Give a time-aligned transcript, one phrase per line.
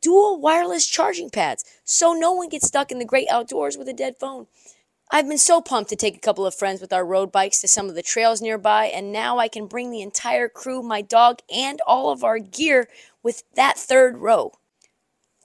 [0.00, 3.92] dual wireless charging pads so no one gets stuck in the great outdoors with a
[3.92, 4.46] dead phone.
[5.10, 7.68] I've been so pumped to take a couple of friends with our road bikes to
[7.68, 11.38] some of the trails nearby, and now I can bring the entire crew, my dog,
[11.54, 12.88] and all of our gear
[13.22, 14.52] with that third row.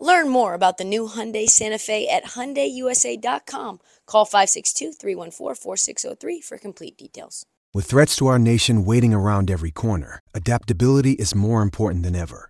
[0.02, 3.80] Learn more about the new Hyundai Santa Fe at HyundaiUSA.com.
[4.06, 7.46] Call 562-314-4603 for complete details.
[7.74, 12.50] With threats to our nation waiting around every corner, adaptability is more important than ever.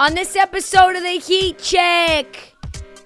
[0.00, 2.54] On this episode of the Heat Check,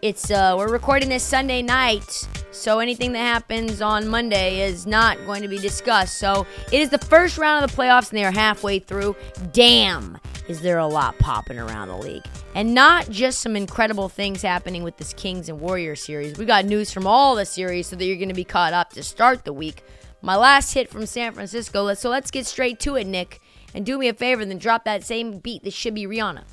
[0.02, 5.16] it's uh we're recording this Sunday night, so anything that happens on Monday is not
[5.24, 6.18] going to be discussed.
[6.18, 9.16] So it is the first round of the playoffs, and they are halfway through.
[9.52, 10.18] Damn,
[10.48, 14.82] is there a lot popping around the league, and not just some incredible things happening
[14.82, 16.36] with this Kings and Warriors series.
[16.36, 18.90] We got news from all the series, so that you're going to be caught up
[18.92, 19.82] to start the week.
[20.20, 21.94] My last hit from San Francisco.
[21.94, 23.40] So let's get straight to it, Nick,
[23.74, 26.44] and do me a favor, then drop that same beat that should be Rihanna.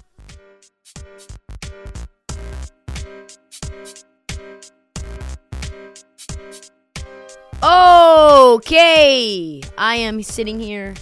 [7.61, 10.95] Okay, I am sitting here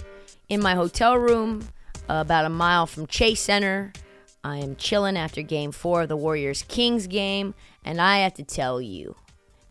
[0.48, 1.68] in my hotel room
[2.10, 3.92] uh, about a mile from Chase Center.
[4.42, 7.54] I am chilling after game four of the Warriors Kings game,
[7.84, 9.14] and I have to tell you,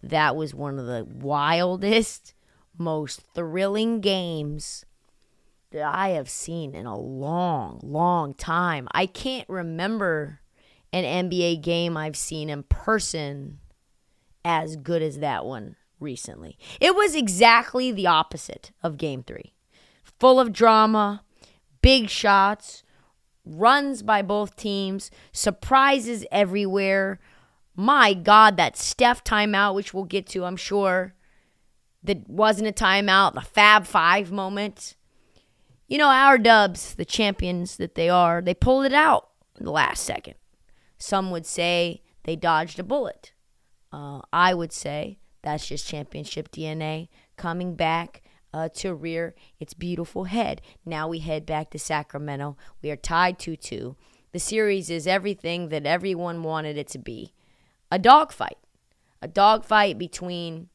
[0.03, 2.33] that was one of the wildest,
[2.77, 4.85] most thrilling games
[5.71, 8.87] that I have seen in a long, long time.
[8.91, 10.39] I can't remember
[10.93, 13.59] an NBA game I've seen in person
[14.47, 16.57] as good as that one recently.
[16.79, 19.53] It was exactly the opposite of game three
[20.19, 21.21] full of drama,
[21.81, 22.81] big shots,
[23.45, 27.19] runs by both teams, surprises everywhere.
[27.75, 31.13] My God, that Steph timeout, which we'll get to, I'm sure,
[32.03, 34.95] that wasn't a timeout, the Fab Five moment.
[35.87, 39.71] You know, our Dubs, the champions that they are, they pulled it out in the
[39.71, 40.35] last second.
[40.97, 43.33] Some would say they dodged a bullet.
[43.91, 48.21] Uh, I would say that's just championship DNA coming back
[48.53, 50.61] uh, to rear its beautiful head.
[50.85, 52.57] Now we head back to Sacramento.
[52.81, 53.95] We are tied 2 2.
[54.31, 57.33] The series is everything that everyone wanted it to be
[57.91, 58.57] a dogfight.
[59.21, 60.69] A dogfight between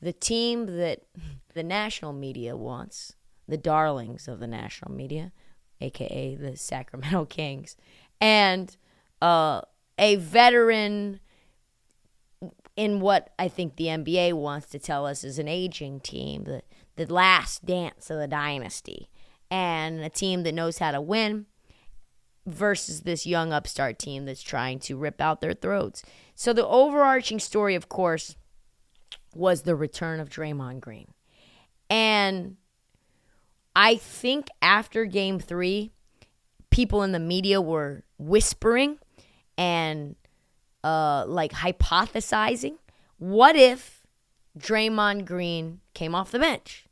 [0.00, 1.02] the team that
[1.54, 3.14] the national media wants,
[3.46, 5.32] the darlings of the national media,
[5.80, 7.76] aka the Sacramento Kings,
[8.20, 8.76] and
[9.20, 9.60] uh,
[9.98, 11.20] a veteran
[12.76, 16.62] in what I think the NBA wants to tell us is an aging team, the,
[16.96, 19.08] the last dance of the dynasty,
[19.50, 21.46] and a team that knows how to win
[22.46, 26.02] versus this young upstart team that's trying to rip out their throats.
[26.34, 28.36] So the overarching story, of course,
[29.34, 31.12] was the return of Draymond Green.
[31.88, 32.56] And
[33.76, 35.92] I think after game three,
[36.70, 38.98] people in the media were whispering
[39.56, 40.16] and
[40.84, 42.76] uh, like hypothesizing.
[43.18, 44.06] What if
[44.58, 46.86] Draymond Green came off the bench?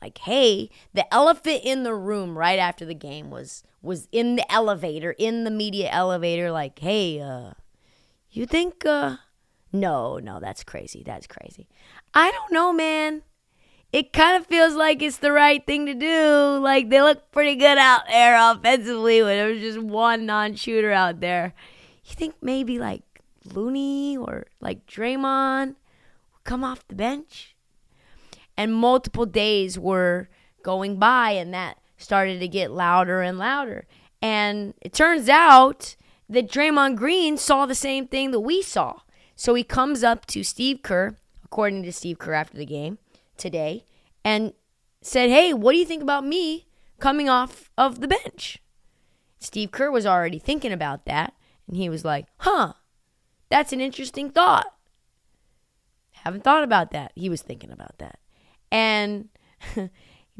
[0.00, 4.52] Like, hey, the elephant in the room right after the game was was in the
[4.52, 6.50] elevator, in the media elevator.
[6.50, 7.52] Like, hey, uh,
[8.30, 8.84] you think?
[8.84, 9.16] Uh,
[9.72, 11.02] no, no, that's crazy.
[11.04, 11.68] That's crazy.
[12.14, 13.22] I don't know, man.
[13.92, 16.58] It kind of feels like it's the right thing to do.
[16.60, 21.20] Like they look pretty good out there offensively when there was just one non-shooter out
[21.20, 21.54] there.
[22.04, 23.02] You think maybe like
[23.44, 25.76] Looney or like Draymond
[26.44, 27.56] come off the bench?
[28.56, 30.28] And multiple days were
[30.62, 33.86] going by, and that started to get louder and louder.
[34.22, 35.96] And it turns out
[36.28, 39.00] that Draymond Green saw the same thing that we saw.
[39.36, 42.98] So he comes up to Steve Kerr, according to Steve Kerr after the game
[43.36, 43.84] today,
[44.24, 44.52] and
[45.02, 46.66] said, Hey, what do you think about me
[47.00, 48.58] coming off of the bench?
[49.40, 51.34] Steve Kerr was already thinking about that.
[51.66, 52.74] And he was like, huh,
[53.48, 54.66] That's an interesting thought.
[56.12, 57.12] Haven't thought about that.
[57.14, 58.18] He was thinking about that.
[58.70, 59.28] And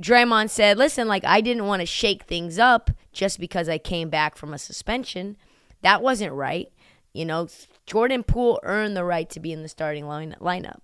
[0.00, 4.08] Draymond said, listen, like, I didn't want to shake things up just because I came
[4.08, 5.36] back from a suspension.
[5.82, 6.72] That wasn't right.
[7.12, 7.48] You know,
[7.86, 10.80] Jordan Poole earned the right to be in the starting line- lineup.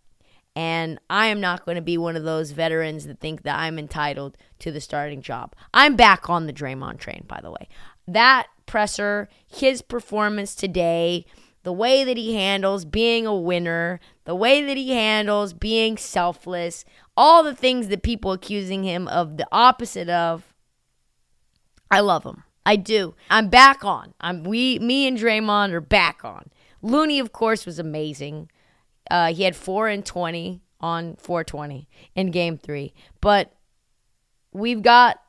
[0.54, 3.78] And I am not going to be one of those veterans that think that I'm
[3.78, 5.54] entitled to the starting job.
[5.72, 7.68] I'm back on the Draymond train, by the way.
[8.06, 11.26] That presser, his performance today,
[11.64, 16.84] the way that he handles being a winner, the way that he handles being selfless,
[17.16, 20.54] all the things that people accusing him of the opposite of.
[21.90, 22.44] I love him.
[22.64, 23.16] I do.
[23.28, 24.14] I'm back on.
[24.20, 26.50] I'm we me and Draymond are back on.
[26.80, 28.48] Looney, of course, was amazing.
[29.10, 32.94] Uh, he had four and twenty on 420 in game three.
[33.20, 33.52] But
[34.52, 35.20] we've got,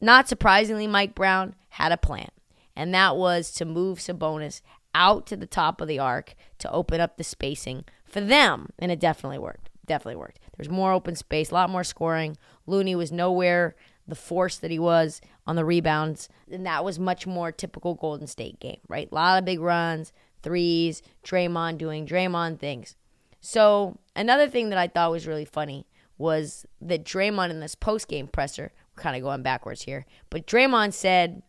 [0.00, 2.28] not surprisingly, Mike Brown had a plan,
[2.76, 4.62] and that was to move Sabonis
[4.94, 8.92] out to the top of the arc to open up the spacing for them, and
[8.92, 9.70] it definitely worked.
[9.86, 10.38] Definitely worked.
[10.56, 12.36] There's more open space, a lot more scoring.
[12.66, 13.74] Looney was nowhere
[14.06, 18.26] the force that he was on the rebounds, and that was much more typical Golden
[18.26, 19.08] State game, right?
[19.10, 22.96] A lot of big runs, threes, Draymond doing Draymond things.
[23.40, 25.86] So another thing that I thought was really funny
[26.18, 30.46] was that Draymond in this post game presser, we're kind of going backwards here, but
[30.46, 31.42] Draymond said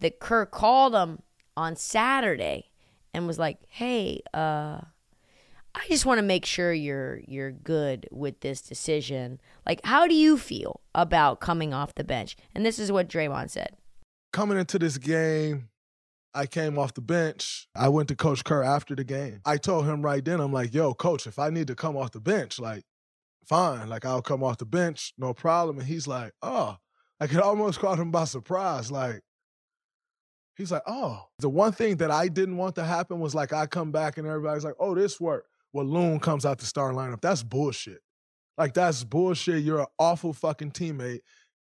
[0.00, 1.22] that Kerr called him
[1.56, 2.70] on Saturday
[3.12, 4.80] and was like, "Hey, uh,
[5.74, 9.40] I just want to make sure you're you're good with this decision.
[9.66, 13.50] Like, how do you feel about coming off the bench?" And this is what Draymond
[13.50, 13.76] said.
[14.32, 15.68] Coming into this game,
[16.34, 17.66] I came off the bench.
[17.74, 19.40] I went to Coach Kerr after the game.
[19.44, 22.12] I told him right then, I'm like, yo, coach, if I need to come off
[22.12, 22.84] the bench, like,
[23.46, 23.88] fine.
[23.88, 25.78] Like, I'll come off the bench, no problem.
[25.78, 26.76] And he's like, oh,
[27.18, 28.90] like it almost caught him by surprise.
[28.90, 29.22] Like,
[30.58, 31.24] he's like, oh.
[31.38, 34.26] The one thing that I didn't want to happen was like I come back and
[34.26, 35.48] everybody's like, oh, this worked.
[35.72, 37.22] Well, Loon comes out the star lineup.
[37.22, 38.00] That's bullshit.
[38.58, 39.62] Like, that's bullshit.
[39.62, 41.20] You're an awful fucking teammate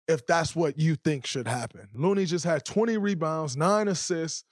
[0.08, 1.88] if that's what you think should happen.
[1.94, 4.44] Looney just had 20 rebounds, nine assists,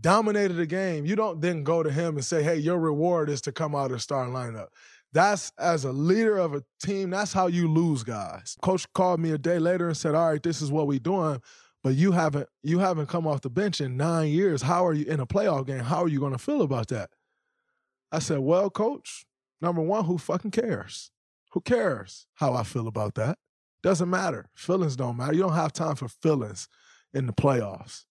[0.00, 1.04] dominated the game.
[1.04, 3.86] You don't then go to him and say, hey, your reward is to come out
[3.86, 4.68] of the starting lineup.
[5.14, 8.56] That's as a leader of a team, that's how you lose guys.
[8.62, 11.40] Coach called me a day later and said, All right, this is what we're doing,
[11.84, 14.62] but you haven't you haven't come off the bench in nine years.
[14.62, 15.80] How are you in a playoff game?
[15.80, 17.10] How are you gonna feel about that?
[18.10, 19.26] I said, Well, coach,
[19.60, 21.10] number one, who fucking cares?
[21.52, 23.38] Who cares how I feel about that?
[23.82, 24.48] Doesn't matter.
[24.54, 25.34] Feelings don't matter.
[25.34, 26.68] You don't have time for feelings
[27.12, 28.06] in the playoffs.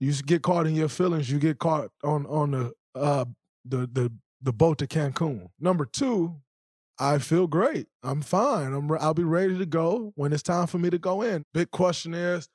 [0.00, 3.26] You get caught in your feelings, you get caught on on the uh
[3.64, 4.12] the the
[4.42, 5.50] the boat to Cancun.
[5.60, 6.40] Number two,
[6.98, 7.86] I feel great.
[8.02, 8.72] I'm fine.
[8.72, 11.44] I'm I'll be ready to go when it's time for me to go in.
[11.54, 12.48] Big question is,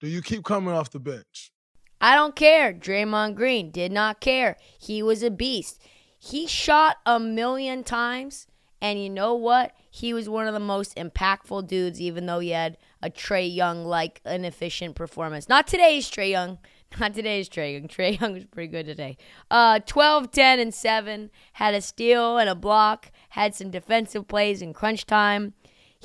[0.00, 1.52] do you keep coming off the bench?
[2.00, 2.72] I don't care.
[2.72, 4.56] Draymond Green did not care.
[4.78, 5.80] He was a beast.
[6.18, 8.46] He shot a million times,
[8.80, 9.72] and you know what?
[9.90, 13.84] He was one of the most impactful dudes, even though he had a Trae Young
[13.84, 15.48] like inefficient performance.
[15.48, 16.58] Not today's Trae Young.
[17.00, 17.88] Not today's Trae Young.
[17.88, 19.16] Trae Young was pretty good today.
[19.50, 21.30] Uh, 12, 10, and 7.
[21.54, 23.10] Had a steal and a block.
[23.30, 25.54] Had some defensive plays in crunch time.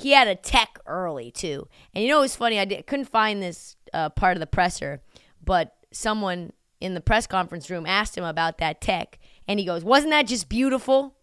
[0.00, 1.68] He had a tech early, too.
[1.94, 2.58] And you know what's funny?
[2.58, 5.02] I did, couldn't find this uh, part of the presser,
[5.44, 9.18] but someone in the press conference room asked him about that tech.
[9.46, 11.16] And he goes, Wasn't that just beautiful?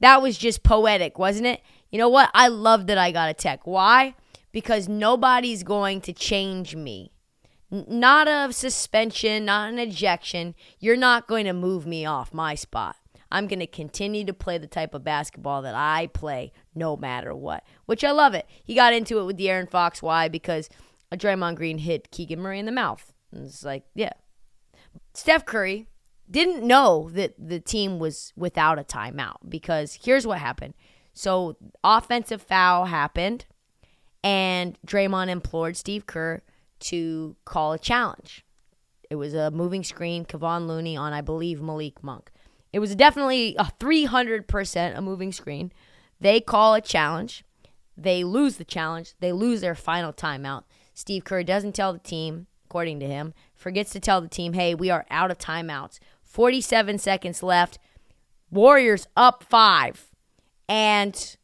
[0.00, 1.62] That was just poetic, wasn't it?
[1.90, 2.30] You know what?
[2.34, 3.66] I love that I got a tech.
[3.66, 4.14] Why?
[4.52, 7.12] Because nobody's going to change me
[7.70, 10.54] not a suspension, not an ejection.
[10.78, 12.96] You're not going to move me off my spot.
[13.30, 17.34] I'm going to continue to play the type of basketball that I play no matter
[17.34, 18.46] what, which I love it.
[18.64, 20.02] He got into it with De'Aaron Fox.
[20.02, 20.28] Why?
[20.28, 20.68] Because
[21.12, 23.12] a Draymond Green hit Keegan Murray in the mouth.
[23.32, 24.12] And it's like, yeah.
[25.14, 25.88] Steph Curry
[26.30, 30.74] didn't know that the team was without a timeout because here's what happened.
[31.14, 33.46] So, offensive foul happened,
[34.22, 36.42] and Draymond implored Steve Kerr
[36.80, 38.44] to call a challenge.
[39.10, 42.30] It was a moving screen, Kevon Looney on, I believe, Malik Monk.
[42.72, 45.72] It was definitely a 300% a moving screen.
[46.20, 47.44] They call a challenge.
[47.96, 49.14] They lose the challenge.
[49.20, 50.64] They lose their final timeout.
[50.94, 54.74] Steve Kerr doesn't tell the team, according to him, forgets to tell the team, hey,
[54.74, 55.98] we are out of timeouts.
[56.22, 57.78] 47 seconds left.
[58.50, 60.06] Warriors up five.
[60.68, 61.36] And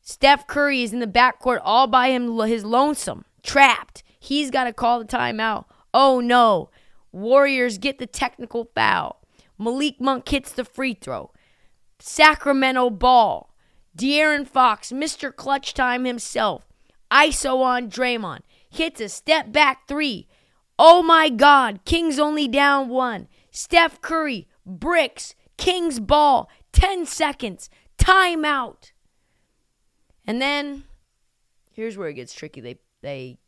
[0.00, 4.02] Steph Curry is in the backcourt all by him, his lonesome, trapped.
[4.18, 5.66] He's got to call the timeout.
[5.92, 6.70] Oh no.
[7.12, 9.20] Warriors get the technical foul.
[9.58, 11.32] Malik Monk hits the free throw.
[11.98, 13.54] Sacramento ball.
[13.96, 15.34] De'Aaron Fox, Mr.
[15.34, 16.66] Clutch Time himself.
[17.10, 18.40] ISO on Draymond.
[18.68, 20.28] Hits a step back three.
[20.78, 21.80] Oh my God.
[21.84, 23.28] Kings only down one.
[23.50, 28.92] Steph Curry bricks Kings ball, 10 seconds, timeout.
[30.26, 30.84] And then
[31.72, 32.60] here's where it gets tricky.
[32.60, 33.38] They they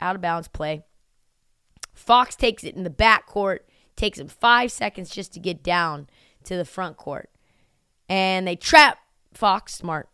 [0.00, 0.84] out of bounds play.
[1.92, 3.68] Fox takes it in the back court,
[4.02, 6.08] takes him five seconds just to get down
[6.42, 7.30] to the front court.
[8.08, 8.98] And they trap
[9.32, 10.08] Fox, smart,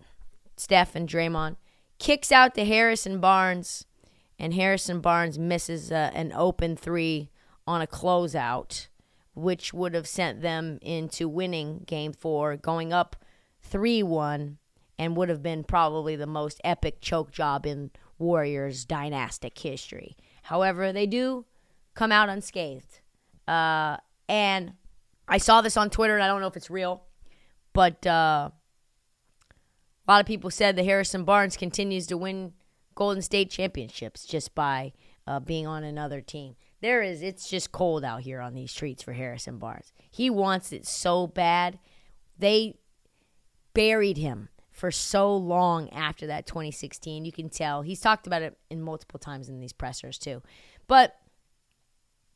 [0.58, 1.56] Steph and Draymond,
[1.98, 3.86] kicks out to Harrison Barnes,
[4.38, 7.30] and Harrison Barnes misses uh, an open three
[7.66, 8.88] on a closeout,
[9.34, 13.16] which would have sent them into winning game four, going up
[13.62, 14.58] 3 1,
[14.98, 20.14] and would have been probably the most epic choke job in Warriors dynastic history.
[20.42, 21.46] However, they do
[21.94, 23.00] come out unscathed.
[23.48, 23.96] Uh,
[24.28, 24.74] and
[25.26, 27.02] I saw this on Twitter, and I don't know if it's real,
[27.72, 32.52] but uh, a lot of people said that Harrison Barnes continues to win
[32.94, 34.92] Golden State championships just by
[35.26, 36.56] uh, being on another team.
[36.80, 39.92] There is, it's just cold out here on these streets for Harrison Barnes.
[40.10, 41.78] He wants it so bad.
[42.38, 42.78] They
[43.74, 47.24] buried him for so long after that 2016.
[47.24, 47.82] You can tell.
[47.82, 50.42] He's talked about it in multiple times in these pressers, too.
[50.86, 51.16] But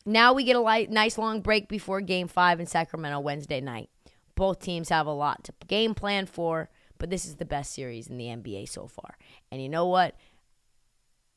[0.05, 3.91] now we get a light, nice long break before game five in Sacramento Wednesday night.
[4.35, 8.09] Both teams have a lot to game plan for, but this is the best series
[8.09, 9.17] in the NBA so far.
[9.51, 10.17] And you know what?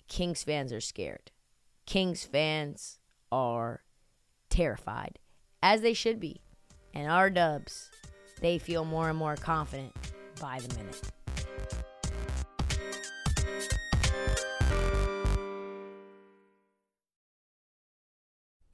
[0.07, 1.31] Kings fans are scared.
[1.85, 2.99] Kings fans
[3.31, 3.83] are
[4.49, 5.19] terrified,
[5.61, 6.41] as they should be.
[6.93, 7.89] And our dubs,
[8.39, 9.93] they feel more and more confident
[10.39, 11.01] by the minute.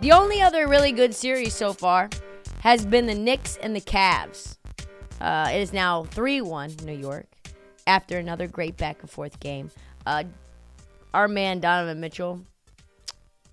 [0.00, 2.08] The only other really good series so far
[2.60, 4.56] has been the Knicks and the Cavs.
[5.20, 7.26] Uh, it is now 3 1 New York
[7.84, 9.72] after another great back and forth game.
[10.06, 10.22] Uh,
[11.12, 12.44] our man Donovan Mitchell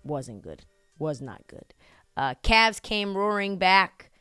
[0.04, 0.64] wasn't good,
[1.00, 1.74] was not good.
[2.16, 4.12] Uh, Cavs came roaring back.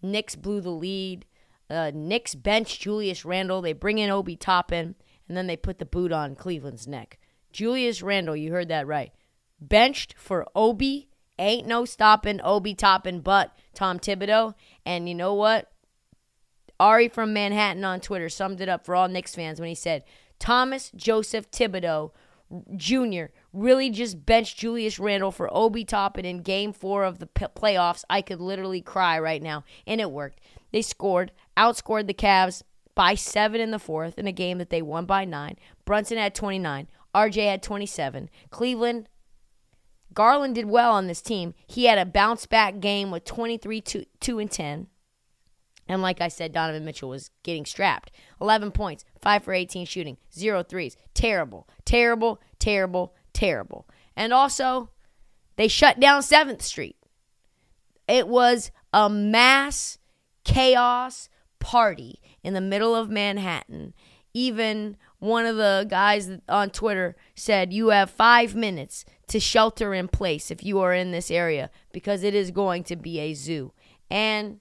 [0.00, 1.26] Knicks blew the lead.
[1.68, 3.60] Uh, Knicks bench Julius Randle.
[3.60, 4.94] They bring in Obi Toppin,
[5.28, 7.18] and then they put the boot on Cleveland's neck.
[7.52, 9.12] Julius Randle, you heard that right.
[9.60, 14.54] Benched for Obi Ain't no stopping Obi Toppin but Tom Thibodeau.
[14.86, 15.70] And you know what?
[16.78, 20.04] Ari from Manhattan on Twitter summed it up for all Knicks fans when he said,
[20.38, 22.10] Thomas Joseph Thibodeau
[22.76, 23.24] Jr.
[23.52, 28.04] really just benched Julius Randle for Obi Toppin in game four of the p- playoffs.
[28.08, 29.64] I could literally cry right now.
[29.86, 30.40] And it worked.
[30.72, 32.62] They scored, outscored the Cavs
[32.94, 35.56] by seven in the fourth in a game that they won by nine.
[35.84, 36.88] Brunson had 29.
[37.14, 38.28] RJ had 27.
[38.50, 39.08] Cleveland
[40.14, 41.54] Garland did well on this team.
[41.66, 44.86] He had a bounce back game with 23 2, 2 and 10.
[45.86, 48.10] And like I said, Donovan Mitchell was getting strapped.
[48.40, 50.96] 11 points, 5 for 18 shooting, 0 threes.
[51.12, 53.86] Terrible, terrible, terrible, terrible.
[54.16, 54.90] And also,
[55.56, 56.96] they shut down 7th Street.
[58.08, 59.98] It was a mass
[60.44, 61.28] chaos
[61.58, 63.94] party in the middle of Manhattan.
[64.32, 70.08] Even one of the guys on Twitter said, You have five minutes to shelter in
[70.08, 73.72] place if you are in this area because it is going to be a zoo.
[74.10, 74.60] And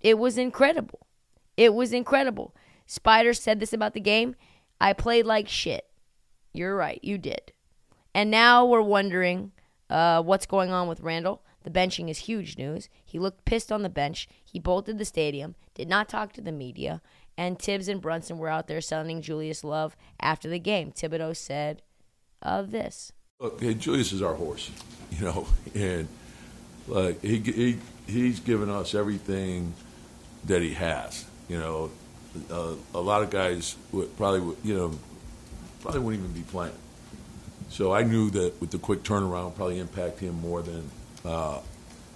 [0.00, 1.06] it was incredible.
[1.56, 2.54] It was incredible.
[2.86, 4.34] Spider said this about the game.
[4.80, 5.86] I played like shit.
[6.52, 7.52] You're right, you did.
[8.14, 9.52] And now we're wondering
[9.90, 11.42] uh, what's going on with Randle.
[11.62, 12.88] The benching is huge news.
[13.04, 14.28] He looked pissed on the bench.
[14.44, 17.00] He bolted the stadium, did not talk to the media,
[17.36, 20.92] and Thibs and Brunson were out there sounding Julius Love after the game.
[20.92, 21.82] Thibodeau said
[22.42, 23.12] uh, this.
[23.44, 24.70] Look, hey, Julius is our horse,
[25.10, 26.08] you know, and
[26.88, 29.74] like he, he he's given us everything
[30.46, 31.26] that he has.
[31.50, 31.90] You know,
[32.50, 34.98] uh, a lot of guys would probably would, you know
[35.82, 36.72] probably wouldn't even be playing.
[37.68, 40.90] So I knew that with the quick turnaround, probably impact him more than
[41.22, 41.58] uh,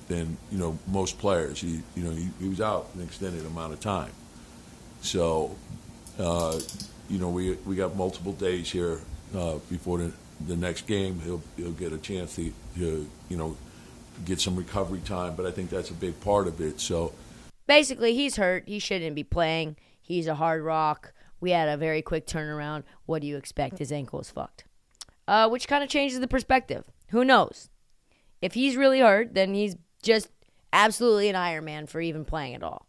[0.09, 1.61] than you know most players.
[1.61, 4.13] He you know he, he was out an extended amount of time.
[5.03, 5.57] So
[6.19, 6.59] uh,
[7.11, 9.03] you know we we got multiple days here
[9.37, 10.13] uh, before the,
[10.47, 11.21] the next game.
[11.21, 13.57] He'll he'll get a chance to, to you know
[14.25, 16.81] get some recovery time, but I think that's a big part of it.
[16.81, 17.13] So
[17.67, 18.65] basically, he's hurt.
[18.67, 19.77] He shouldn't be playing.
[20.01, 21.13] He's a hard rock.
[21.41, 22.83] We had a very quick turnaround.
[23.07, 23.79] What do you expect?
[23.79, 24.65] His ankle is fucked.
[25.29, 26.85] Uh, which kind of changes the perspective.
[27.11, 27.69] Who knows?
[28.41, 30.31] If he's really hurt, then he's just
[30.73, 32.87] absolutely an Iron Man for even playing at all.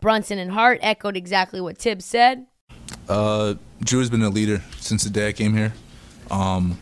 [0.00, 2.46] Brunson and Hart echoed exactly what Thibs said.
[3.08, 5.72] Uh, Drew has been a leader since the day I came here.
[6.30, 6.78] Um,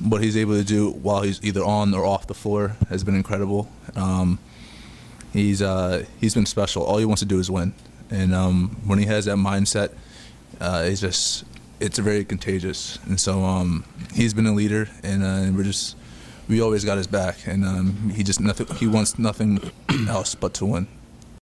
[0.00, 3.14] what he's able to do while he's either on or off the floor has been
[3.14, 3.70] incredible.
[3.96, 4.38] Um,
[5.32, 6.82] he's uh, he's been special.
[6.82, 7.74] All he wants to do is win,
[8.10, 9.92] and um, when he has that mindset,
[10.60, 11.44] uh, it's just
[11.80, 12.98] it's very contagious.
[13.06, 15.96] And so um, he's been a leader, and, uh, and, we're just
[16.48, 19.60] we always got his back, and um, he just nothing he wants nothing
[20.08, 20.88] else but to win.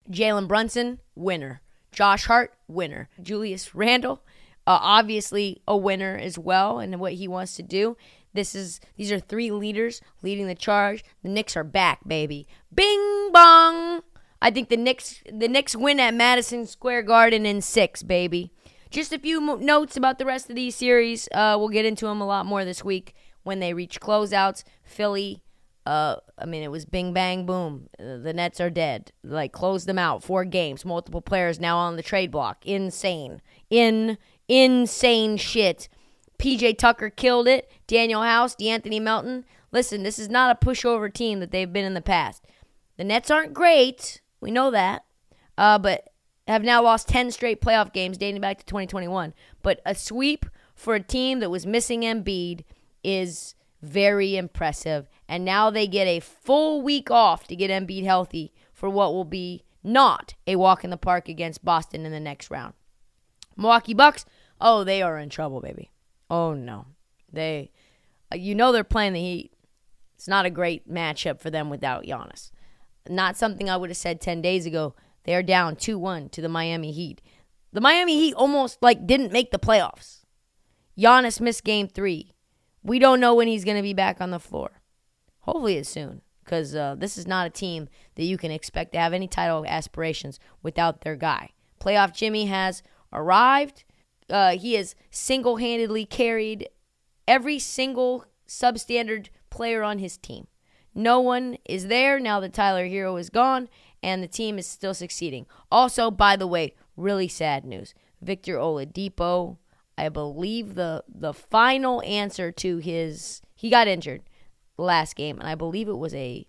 [0.10, 1.63] Jalen Brunson, winner.
[1.94, 3.10] Josh Hart, winner.
[3.22, 4.22] Julius Randle,
[4.68, 7.96] uh, obviously a winner as well, and what he wants to do.
[8.34, 11.04] This is these are three leaders leading the charge.
[11.22, 12.48] The Knicks are back, baby.
[12.74, 14.02] Bing bong.
[14.42, 18.52] I think the Knicks the Knicks win at Madison Square Garden in six, baby.
[18.90, 21.28] Just a few mo- notes about the rest of these series.
[21.34, 24.64] Uh, we'll get into them a lot more this week when they reach closeouts.
[24.84, 25.42] Philly.
[25.86, 27.90] Uh, I mean, it was bing bang boom.
[27.98, 29.12] The Nets are dead.
[29.24, 30.24] Like close them out.
[30.24, 30.86] Four games.
[30.86, 32.66] Multiple players now on the trade block.
[32.66, 33.42] Insane.
[33.70, 34.18] In
[34.48, 35.90] insane shit.
[36.40, 37.70] PJ Tucker killed it.
[37.88, 39.46] Danuel House, De'Anthony Melton.
[39.72, 42.46] Listen, this is not a pushover team that they've been in the past.
[42.98, 44.22] The Nets aren't great.
[44.40, 45.06] We know that.
[45.58, 46.10] Uh, but
[46.48, 49.34] have now lost 10 straight playoff games dating back to 2021.
[49.62, 52.64] But a sweep for a team that was missing Embiid
[53.04, 55.10] is very impressive.
[55.28, 59.26] And now they get a full week off to get Embiid healthy for what will
[59.26, 62.74] be not a walk in the park against Boston in the next round.
[63.56, 64.26] Milwaukee Bucks,
[64.60, 65.92] oh, they are in trouble, baby.
[66.30, 66.86] Oh no,
[67.32, 67.72] they,
[68.34, 69.54] you know, they're playing the Heat.
[70.16, 72.52] It's not a great matchup for them without Giannis.
[73.08, 74.96] Not something I would have said ten days ago.
[75.26, 77.22] They are down two one to the Miami Heat.
[77.74, 80.22] The Miami Heat almost like didn't make the playoffs.
[80.98, 82.33] Giannis missed Game Three.
[82.84, 84.82] We don't know when he's going to be back on the floor.
[85.42, 89.00] Hopefully, it's soon because uh, this is not a team that you can expect to
[89.00, 91.50] have any title aspirations without their guy.
[91.80, 93.84] Playoff Jimmy has arrived.
[94.30, 96.70] Uh, he has single handedly carried
[97.28, 100.48] every single substandard player on his team.
[100.96, 103.68] No one is there now that Tyler Herro is gone,
[104.02, 105.46] and the team is still succeeding.
[105.72, 107.94] Also, by the way, really sad news.
[108.22, 109.58] Victor Oladipo,
[109.98, 114.24] I believe the the final answer to his he got injured
[114.78, 116.48] last game, and I believe it was a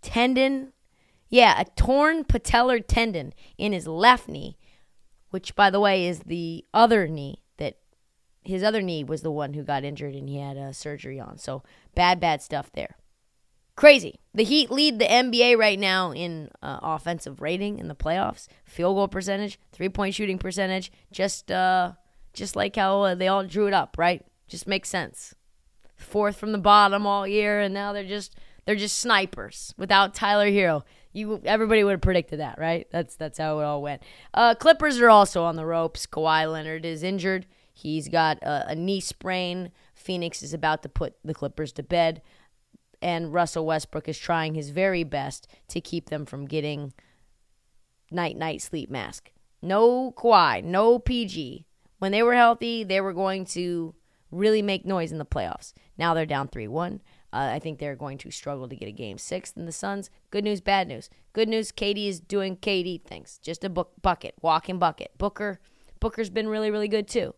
[0.00, 0.72] tendon.
[1.28, 4.58] Yeah, a torn patellar tendon in his left knee
[5.32, 7.78] which by the way is the other knee that
[8.44, 11.38] his other knee was the one who got injured and he had a surgery on.
[11.38, 11.62] So
[11.94, 12.96] bad, bad stuff there.
[13.74, 14.20] Crazy.
[14.34, 18.96] The Heat lead the NBA right now in uh, offensive rating in the playoffs, field
[18.96, 20.92] goal percentage, three point shooting percentage.
[21.10, 21.92] Just, uh,
[22.32, 24.24] just like how uh, they all drew it up, right?
[24.48, 25.34] Just makes sense.
[25.96, 30.50] Fourth from the bottom all year, and now they're just they're just snipers without Tyler
[30.50, 30.82] Herro.
[31.12, 32.86] You everybody would have predicted that, right?
[32.90, 34.02] That's that's how it all went.
[34.34, 36.06] Uh, Clippers are also on the ropes.
[36.06, 37.46] Kawhi Leonard is injured.
[37.72, 39.70] He's got a, a knee sprain.
[39.94, 42.22] Phoenix is about to put the Clippers to bed,
[43.00, 46.92] and Russell Westbrook is trying his very best to keep them from getting
[48.10, 49.30] night night sleep mask.
[49.60, 51.66] No Kawhi, no PG.
[52.02, 53.94] When they were healthy, they were going to
[54.32, 55.72] really make noise in the playoffs.
[55.96, 57.00] Now they're down 3 1.
[57.32, 59.52] Uh, I think they're going to struggle to get a game six.
[59.54, 61.08] And the Suns, good news, bad news.
[61.32, 63.38] Good news, KD is doing KD things.
[63.40, 65.12] Just a book, bucket, walking bucket.
[65.16, 65.60] Booker,
[66.00, 67.36] Booker's been really, really good too.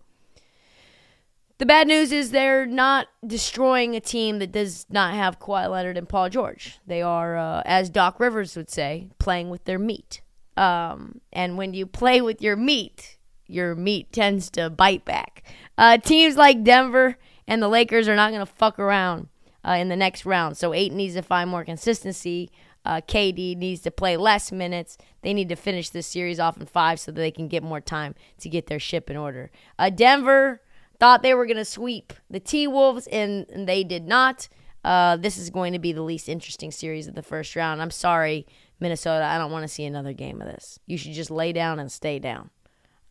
[1.58, 5.98] The bad news is they're not destroying a team that does not have Kawhi Leonard
[5.98, 6.78] and Paul George.
[6.86, 10.22] They are, uh, as Doc Rivers would say, playing with their meat.
[10.56, 15.42] Um, and when you play with your meat, your meat tends to bite back.
[15.76, 19.28] Uh, teams like Denver and the Lakers are not going to fuck around
[19.66, 20.56] uh, in the next round.
[20.56, 22.50] So Ayton needs to find more consistency.
[22.84, 24.98] Uh, KD needs to play less minutes.
[25.22, 27.80] They need to finish this series off in five so that they can get more
[27.80, 29.50] time to get their ship in order.
[29.78, 30.60] Uh, Denver
[31.00, 34.48] thought they were going to sweep the T Wolves, and, and they did not.
[34.84, 37.80] Uh, this is going to be the least interesting series of the first round.
[37.80, 38.46] I'm sorry,
[38.80, 39.24] Minnesota.
[39.24, 40.78] I don't want to see another game of this.
[40.86, 42.50] You should just lay down and stay down.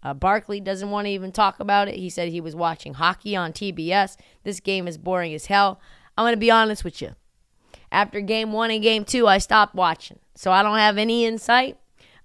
[0.03, 1.95] Uh, Barkley doesn't want to even talk about it.
[1.95, 4.17] He said he was watching hockey on TBS.
[4.43, 5.79] This game is boring as hell.
[6.17, 7.15] I'm going to be honest with you.
[7.91, 10.19] After game one and game two, I stopped watching.
[10.35, 11.77] So I don't have any insight.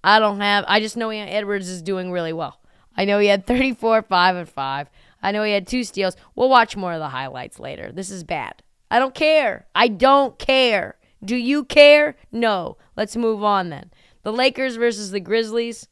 [0.02, 2.60] I don't have, I just know Edwards is doing really well.
[2.96, 4.90] I know he had 34, 5, and 5.
[5.22, 6.16] I know he had two steals.
[6.34, 7.92] We'll watch more of the highlights later.
[7.92, 8.62] This is bad.
[8.90, 9.66] I don't care.
[9.74, 10.96] I don't care.
[11.24, 12.16] Do you care?
[12.32, 12.76] No.
[12.96, 13.90] Let's move on then.
[14.22, 15.88] The Lakers versus the Grizzlies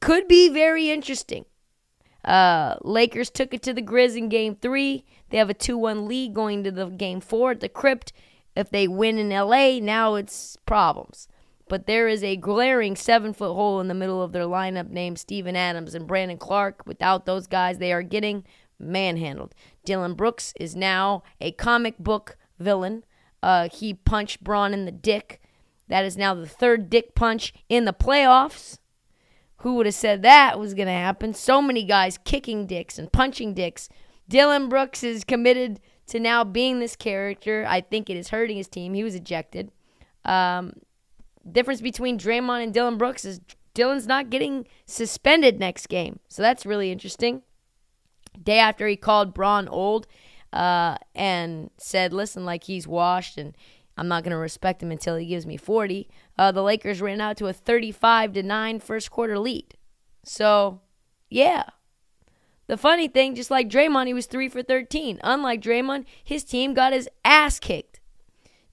[0.00, 1.44] could be very interesting.
[2.24, 5.04] Uh, Lakers took it to the Grizz in game three.
[5.30, 8.12] They have a 2 1 lead going to the game four at the Crypt.
[8.56, 11.28] If they win in LA, now it's problems.
[11.68, 15.18] But there is a glaring seven foot hole in the middle of their lineup named
[15.18, 16.82] Steven Adams and Brandon Clarke.
[16.86, 18.44] Without those guys, they are getting
[18.78, 19.54] manhandled.
[19.84, 23.04] Dillon Brooks is now a comic book villain.
[23.42, 25.40] Uh, he punched Bron in the dick.
[25.88, 28.78] That is now the third dick punch in the playoffs.
[29.66, 31.34] Who would have said that was going to happen?
[31.34, 33.88] So many guys kicking dicks and punching dicks.
[34.28, 37.66] Dillon Brooks is committed to now being this character.
[37.68, 38.94] I think it is hurting his team.
[38.94, 39.72] He was ejected.
[40.24, 40.74] Um,
[41.50, 43.40] difference between Draymond and Dillon Brooks is
[43.74, 46.20] Dillon's not getting suspended next game.
[46.28, 47.42] So that's really interesting.
[48.40, 50.06] Day after he called Bron old
[50.52, 53.56] uh, and said, listen, like he's washed and
[53.96, 56.08] I'm not going to respect him until he gives me 40.
[56.38, 59.76] Uh, the Lakers ran out to a 35 to 9 first quarter lead.
[60.22, 60.80] So,
[61.30, 61.64] yeah.
[62.66, 65.20] The funny thing, just like Draymond, he was 3 for 13.
[65.22, 68.00] Unlike Draymond, his team got his ass kicked.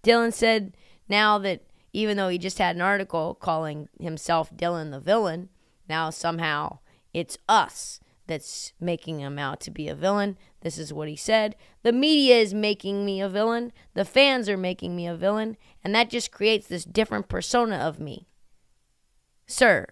[0.01, 0.75] Dillon said
[1.07, 1.61] now that
[1.93, 5.49] even though he just had an article calling himself Dillon the villain,
[5.87, 6.79] now somehow
[7.13, 10.37] it's us that's making him out to be a villain.
[10.63, 11.57] This is what he said.
[11.83, 13.73] The media is making me a villain.
[13.93, 15.57] The fans are making me a villain.
[15.83, 18.29] And that just creates this different persona of me.
[19.45, 19.85] Sir,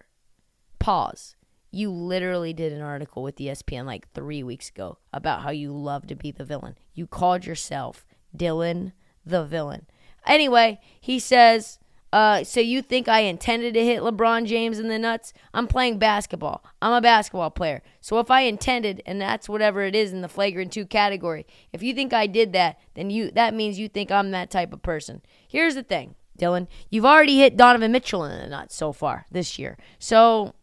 [0.78, 1.36] pause.
[1.70, 6.06] You literally did an article with ESPN like three weeks ago about how you love
[6.06, 6.76] to be the villain.
[6.94, 9.86] You called yourself Dillon the villain.
[10.26, 11.78] Anyway, he says
[12.12, 15.32] uh, so you think I intended to hit LeBron James in the nuts?
[15.54, 16.62] I'm playing basketball.
[16.82, 17.82] I'm a basketball player.
[18.00, 21.82] So if I intended, and that's whatever it is in the flagrant two category, if
[21.82, 24.82] you think I did that, then you that means you think I'm that type of
[24.82, 25.22] person.
[25.48, 26.68] Here's the thing, Dillon.
[26.90, 29.78] You've already hit Donovan Mitchell in the nuts so far this year.
[29.98, 30.54] So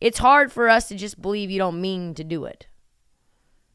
[0.00, 2.66] it's hard for us to just believe you don't mean to do it.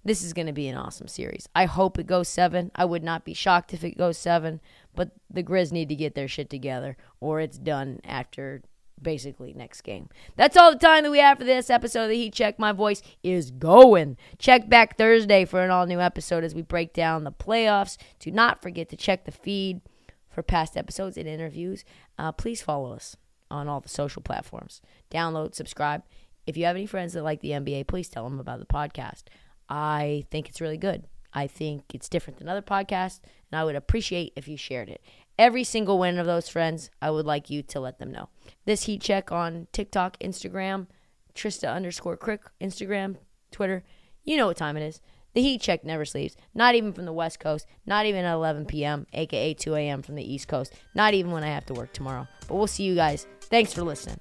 [0.03, 1.47] This is going to be an awesome series.
[1.53, 2.71] I hope it goes seven.
[2.75, 4.59] I would not be shocked if it goes seven.
[4.95, 8.63] But the Grizz need to get their shit together, or it's done after
[9.01, 10.09] basically next game.
[10.35, 12.59] That's all the time that we have for this episode of the Heat Check.
[12.59, 14.17] My voice is going.
[14.37, 17.97] Check back Thursday for an all new episode as we break down the playoffs.
[18.19, 19.81] Do not forget to check the feed
[20.29, 21.83] for past episodes and interviews.
[22.17, 23.15] Uh, please follow us
[23.49, 24.81] on all the social platforms.
[25.11, 26.03] Download, subscribe.
[26.47, 29.23] If you have any friends that like the NBA, please tell them about the podcast.
[29.71, 31.05] I think it's really good.
[31.33, 35.01] I think it's different than other podcasts, and I would appreciate if you shared it.
[35.39, 38.27] Every single one of those friends, I would like you to let them know.
[38.65, 40.87] This heat check on TikTok, Instagram,
[41.33, 43.15] Trysta underscore Krick, Instagram,
[43.49, 43.85] Twitter.
[44.25, 44.99] You know what time it is.
[45.33, 46.35] The heat check never sleeps.
[46.53, 47.65] Not even from the West Coast.
[47.85, 50.01] Not even at 11 p.m., aka 2 a.m.
[50.01, 50.73] from the East Coast.
[50.93, 52.27] Not even when I have to work tomorrow.
[52.49, 53.25] But we'll see you guys.
[53.39, 54.19] Thanks for listening.